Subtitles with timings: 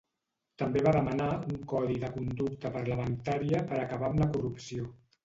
[0.59, 4.89] També va demanar un codi de conducta parlamentària per acabar amb la corrupció.